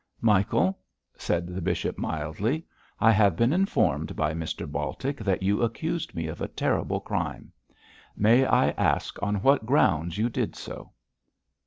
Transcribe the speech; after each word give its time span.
'Michael,' 0.19 0.79
said 1.15 1.45
the 1.45 1.61
bishop, 1.61 1.95
mildly, 1.99 2.65
'I 2.99 3.11
have 3.11 3.35
been 3.35 3.53
informed 3.53 4.15
by 4.15 4.33
Mr 4.33 4.65
Baltic 4.67 5.17
that 5.17 5.43
you 5.43 5.61
accused 5.61 6.15
me 6.15 6.25
of 6.25 6.41
a 6.41 6.47
terrible 6.47 7.01
crime. 7.01 7.51
May 8.17 8.43
I 8.47 8.71
ask 8.71 9.21
on 9.21 9.43
what 9.43 9.67
grounds 9.67 10.17
you 10.17 10.27
did 10.27 10.55
so?' 10.55 10.91